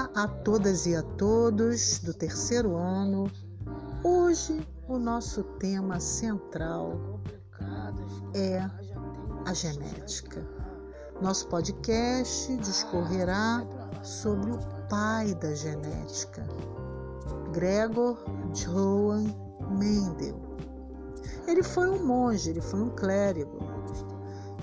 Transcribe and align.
Olá 0.00 0.10
a 0.14 0.26
todas 0.26 0.86
e 0.86 0.96
a 0.96 1.02
todos 1.02 1.98
do 1.98 2.14
terceiro 2.14 2.74
ano. 2.74 3.30
Hoje 4.02 4.66
o 4.88 4.98
nosso 4.98 5.42
tema 5.58 6.00
central 6.00 7.20
é 8.34 8.60
a 9.44 9.52
genética. 9.52 10.42
Nosso 11.20 11.48
podcast 11.48 12.56
discorrerá 12.56 13.62
sobre 14.02 14.52
o 14.52 14.58
pai 14.88 15.34
da 15.34 15.54
genética, 15.54 16.48
Gregor 17.52 18.16
Johann 18.54 19.26
Mendel. 19.78 20.40
Ele 21.46 21.62
foi 21.62 21.90
um 21.90 22.06
monge, 22.06 22.48
ele 22.48 22.62
foi 22.62 22.80
um 22.80 22.88
clérigo. 22.88 23.58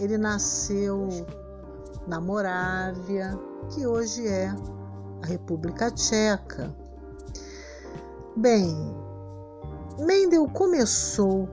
Ele 0.00 0.16
nasceu 0.16 1.08
na 2.06 2.22
Morávia, 2.22 3.38
que 3.74 3.86
hoje 3.86 4.26
é 4.26 4.54
a 5.22 5.26
República 5.26 5.90
Tcheca. 5.90 6.74
Bem, 8.36 8.76
Mendel 9.98 10.46
começou 10.48 11.48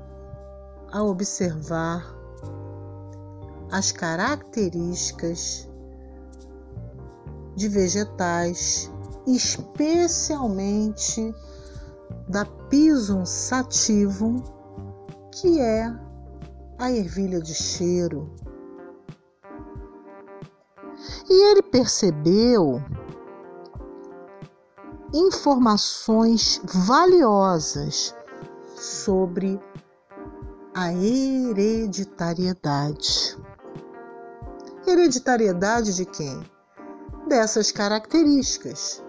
a 0.91 1.01
observar 1.01 2.13
as 3.71 3.91
características 3.91 5.67
de 7.55 7.69
vegetais, 7.69 8.91
especialmente 9.25 11.33
da 12.27 12.45
Pisum 12.45 13.25
sativum, 13.25 14.43
que 15.31 15.59
é 15.59 15.91
a 16.77 16.91
ervilha 16.91 17.39
de 17.39 17.53
cheiro. 17.53 18.29
E 21.29 21.51
ele 21.51 21.63
percebeu 21.63 22.81
informações 25.13 26.59
valiosas 26.63 28.15
sobre 28.75 29.61
a 30.73 30.91
hereditariedade. 30.91 33.37
Hereditariedade 34.87 35.95
de 35.95 36.05
quem? 36.05 36.41
Dessas 37.27 37.71
características. 37.71 39.03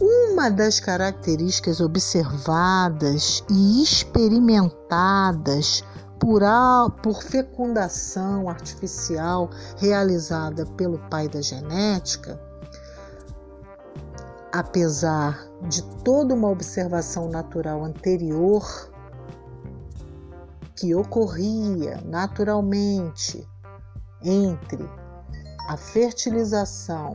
Uma 0.00 0.50
das 0.50 0.80
características 0.80 1.82
observadas 1.82 3.44
e 3.50 3.82
experimentadas 3.82 5.84
por, 6.18 6.40
por 7.02 7.22
fecundação 7.22 8.48
artificial 8.48 9.50
realizada 9.76 10.64
pelo 10.64 10.98
pai 11.10 11.28
da 11.28 11.42
genética, 11.42 12.40
apesar 14.52 15.48
de 15.68 15.82
toda 16.02 16.34
uma 16.34 16.48
observação 16.48 17.28
natural 17.28 17.84
anterior 17.84 18.90
que 20.74 20.94
ocorria 20.94 22.00
naturalmente 22.04 23.46
entre 24.22 24.88
a 25.68 25.76
fertilização 25.76 27.14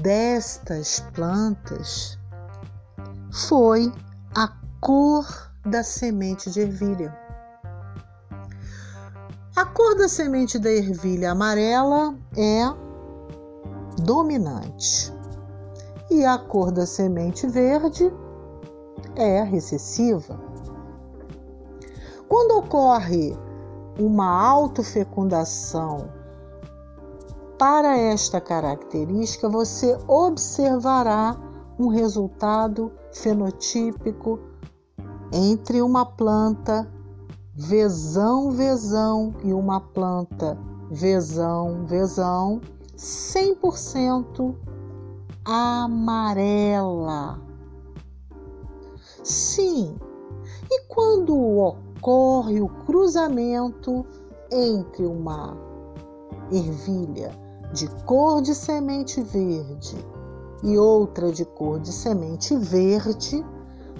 destas 0.00 1.00
plantas, 1.12 2.18
foi 3.32 3.92
a 4.34 4.48
cor 4.80 5.26
da 5.66 5.82
semente 5.82 6.50
de 6.50 6.60
ervilha. 6.60 7.16
A 9.56 9.64
cor 9.66 9.96
da 9.96 10.08
semente 10.08 10.58
da 10.58 10.70
ervilha 10.70 11.32
amarela 11.32 12.16
é 12.36 12.62
dominante 14.02 15.13
e 16.14 16.24
a 16.24 16.38
cor 16.38 16.70
da 16.70 16.86
semente 16.86 17.46
verde 17.46 18.12
é 19.16 19.42
recessiva. 19.42 20.38
Quando 22.28 22.58
ocorre 22.58 23.36
uma 23.98 24.26
autofecundação 24.26 26.08
para 27.58 27.96
esta 27.96 28.40
característica, 28.40 29.48
você 29.48 29.98
observará 30.08 31.36
um 31.78 31.88
resultado 31.88 32.92
fenotípico 33.12 34.38
entre 35.32 35.82
uma 35.82 36.06
planta 36.06 36.88
vezão 37.54 38.50
vezão 38.50 39.34
e 39.44 39.52
uma 39.52 39.80
planta 39.80 40.58
vezão 40.90 41.84
vezão 41.84 42.60
100% 42.96 44.54
amarela. 45.44 47.40
Sim, 49.22 49.96
e 50.70 50.82
quando 50.88 51.36
ocorre 51.58 52.60
o 52.60 52.68
cruzamento 52.68 54.06
entre 54.50 55.06
uma 55.06 55.56
ervilha 56.50 57.30
de 57.72 57.88
cor 58.04 58.40
de 58.40 58.54
semente 58.54 59.22
verde 59.22 59.96
e 60.62 60.78
outra 60.78 61.32
de 61.32 61.44
cor 61.44 61.80
de 61.80 61.92
semente 61.92 62.56
verde, 62.56 63.44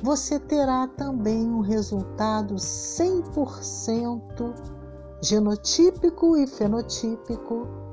você 0.02 0.38
terá 0.38 0.86
também 0.86 1.50
um 1.50 1.60
resultado 1.60 2.54
100% 2.54 4.54
genotípico 5.20 6.36
e 6.36 6.46
fenotípico 6.46 7.83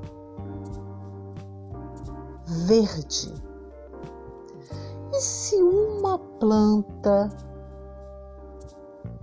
verde. 2.52 3.34
E 5.14 5.22
se 5.22 5.56
uma 5.62 6.20
planta 6.20 7.30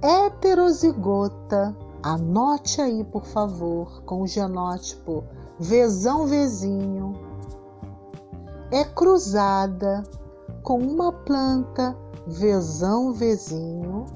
heterozigota, 0.03 1.77
anote 2.03 2.81
aí 2.81 3.05
por 3.05 3.25
favor 3.25 4.03
com 4.05 4.23
o 4.23 4.27
genótipo 4.27 5.25
Vezão 5.59 6.27
Vezinho, 6.27 7.13
é 8.71 8.85
cruzada 8.85 10.05
com 10.63 10.79
uma 10.79 11.13
planta 11.13 11.97
Vezão 12.27 13.13
Vezinho, 13.13 14.07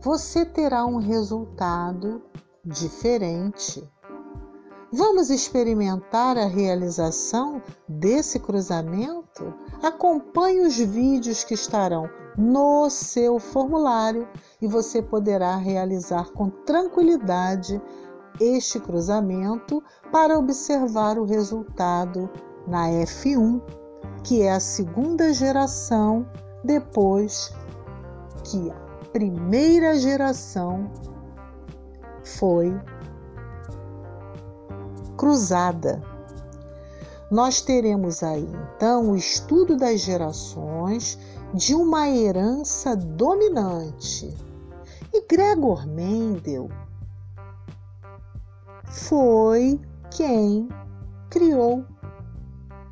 você 0.00 0.44
terá 0.44 0.86
um 0.86 0.98
resultado 0.98 2.22
diferente. 2.64 3.86
Vamos 4.92 5.30
experimentar 5.30 6.38
a 6.38 6.46
realização 6.46 7.60
desse 7.88 8.38
cruzamento? 8.38 9.52
Acompanhe 9.82 10.60
os 10.60 10.76
vídeos 10.76 11.42
que 11.42 11.54
estarão 11.54 12.08
no 12.38 12.88
seu 12.88 13.40
formulário 13.40 14.28
e 14.62 14.68
você 14.68 15.02
poderá 15.02 15.56
realizar 15.56 16.30
com 16.30 16.48
tranquilidade 16.48 17.82
este 18.40 18.78
cruzamento 18.78 19.82
para 20.12 20.38
observar 20.38 21.18
o 21.18 21.24
resultado 21.24 22.30
na 22.66 22.88
F1, 22.88 23.60
que 24.22 24.42
é 24.42 24.52
a 24.52 24.60
segunda 24.60 25.32
geração 25.32 26.24
depois 26.62 27.52
que 28.44 28.70
a 28.70 29.08
primeira 29.12 29.98
geração 29.98 30.88
foi 32.22 32.72
cruzada. 35.16 36.02
Nós 37.30 37.60
teremos 37.60 38.22
aí 38.22 38.48
então 38.76 39.10
o 39.10 39.16
estudo 39.16 39.76
das 39.76 40.00
gerações 40.00 41.18
de 41.52 41.74
uma 41.74 42.08
herança 42.08 42.94
dominante. 42.94 44.32
E 45.12 45.26
Gregor 45.26 45.86
Mendel 45.86 46.68
foi 48.84 49.80
quem 50.10 50.68
criou 51.30 51.84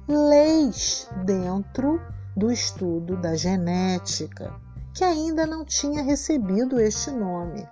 leis 0.09 1.09
dentro 1.25 2.01
do 2.37 2.51
estudo 2.51 3.17
da 3.17 3.37
genética, 3.37 4.53
que 4.93 5.05
ainda 5.05 5.47
não 5.47 5.65
tinha 5.65 6.03
recebido 6.03 6.81
este 6.81 7.11
nome 7.11 7.67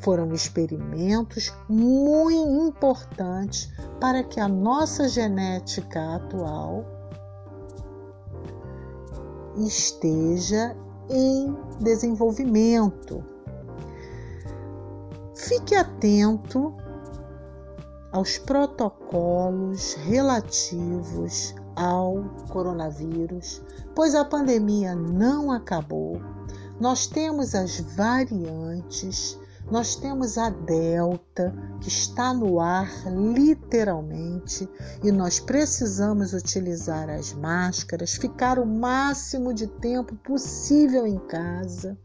foram 0.00 0.32
experimentos 0.32 1.52
muito 1.68 2.68
importantes 2.68 3.72
para 4.00 4.22
que 4.22 4.40
a 4.40 4.48
nossa 4.48 5.08
genética 5.08 6.16
atual 6.16 6.84
esteja 9.56 10.76
em 11.08 11.56
desenvolvimento. 11.80 13.24
Fique 15.34 15.74
atento 15.74 16.74
aos 18.12 18.38
protocolos 18.38 19.94
relativos 19.94 21.54
ao 21.74 22.24
coronavírus, 22.48 23.62
pois 23.94 24.14
a 24.14 24.24
pandemia 24.24 24.94
não 24.94 25.52
acabou. 25.52 26.20
Nós 26.80 27.06
temos 27.06 27.54
as 27.54 27.80
variantes 27.80 29.38
Nós 29.68 29.96
temos 29.96 30.38
a 30.38 30.48
Delta, 30.48 31.52
que 31.80 31.88
está 31.88 32.32
no 32.32 32.60
ar 32.60 32.88
literalmente, 33.10 34.68
e 35.02 35.10
nós 35.10 35.40
precisamos 35.40 36.32
utilizar 36.32 37.10
as 37.10 37.32
máscaras, 37.32 38.14
ficar 38.14 38.60
o 38.60 38.66
máximo 38.66 39.52
de 39.52 39.66
tempo 39.66 40.14
possível 40.16 41.04
em 41.04 41.18
casa, 41.18 41.98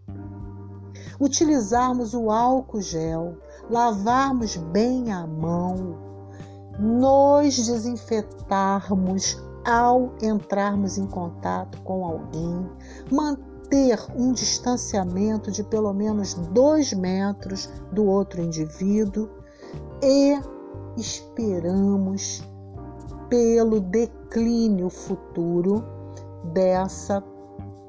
utilizarmos 1.19 2.15
o 2.15 2.31
álcool 2.31 2.81
gel, 2.81 3.37
lavarmos 3.69 4.57
bem 4.57 5.11
a 5.11 5.27
mão, 5.27 5.99
nos 6.79 7.55
desinfetarmos 7.57 9.37
ao 9.63 10.15
entrarmos 10.19 10.97
em 10.97 11.05
contato 11.05 11.79
com 11.83 12.03
alguém, 12.03 12.67
manter 13.11 13.50
ter 13.71 13.97
um 14.13 14.33
distanciamento 14.33 15.49
de 15.49 15.63
pelo 15.63 15.93
menos 15.93 16.33
dois 16.33 16.91
metros 16.91 17.69
do 17.93 18.05
outro 18.05 18.41
indivíduo 18.41 19.29
e 20.03 20.37
esperamos 20.97 22.43
pelo 23.29 23.79
declínio 23.79 24.89
futuro 24.89 25.85
dessa 26.53 27.23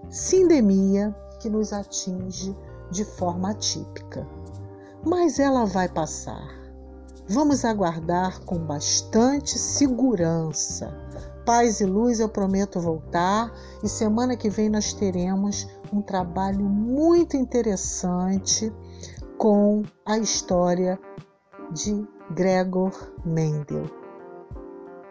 sindemia 0.09 1.13
que 1.41 1.51
nos 1.51 1.73
atinge 1.73 2.57
de 2.93 3.05
forma 3.05 3.51
atípica. 3.51 4.25
Mas 5.05 5.41
ela 5.41 5.65
vai 5.65 5.89
passar. 5.89 6.63
Vamos 7.29 7.65
aguardar 7.65 8.41
com 8.45 8.59
bastante 8.59 9.59
segurança 9.59 10.97
Paz 11.45 11.81
e 11.81 11.85
luz, 11.85 12.21
eu 12.21 12.29
prometo 12.29 12.81
voltar 12.81 13.53
e 13.83 13.89
semana 13.89 14.37
que 14.37 14.49
vem 14.49 14.69
nós 14.69 14.93
teremos 14.93 15.69
um 15.93 16.01
trabalho 16.01 16.65
muito 16.65 17.37
interessante 17.37 18.73
com 19.39 19.83
a 20.07 20.19
história 20.19 21.01
de 21.73 22.07
Gregor 22.31 22.93
Mendel 23.25 23.91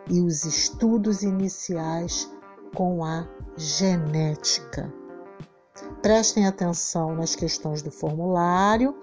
e 0.10 0.22
os 0.22 0.46
estudos 0.46 1.22
iniciais 1.22 2.32
com 2.74 3.04
a 3.04 3.28
genética. 3.58 4.92
Prestem 6.02 6.48
atenção 6.48 7.14
nas 7.14 7.36
questões 7.36 7.82
do 7.82 7.92
formulário, 7.92 8.96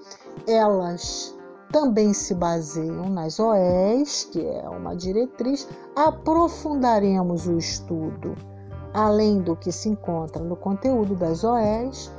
elas 0.47 1.38
também 1.73 2.13
se 2.15 2.35
baseiam 2.35 3.09
nas 3.09 3.39
OEs, 3.39 4.25
que 4.25 4.45
é 4.45 4.69
uma 4.69 4.95
diretriz, 4.97 5.69
aprofundaremos 5.95 7.47
o 7.47 7.59
estudo 7.59 8.35
além 8.93 9.41
do 9.41 9.55
que 9.55 9.71
se 9.71 9.89
encontra 9.89 10.43
no 10.43 10.57
conteúdo 10.57 11.15
das 11.15 11.45
OEs 11.45 12.11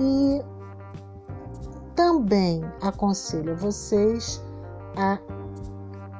e 0.00 0.42
também 1.94 2.62
aconselho 2.80 3.56
vocês 3.56 4.42
a 4.96 5.18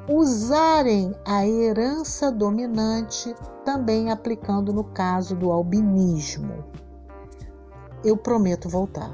usarem 0.09 1.15
a 1.25 1.47
herança 1.47 2.31
dominante, 2.31 3.35
também 3.65 4.11
aplicando 4.11 4.73
no 4.73 4.85
caso 4.85 5.37
do 5.37 5.51
albinismo. 5.53 6.65
Eu 8.05 8.17
prometo 8.17 8.69
voltar. 8.69 9.13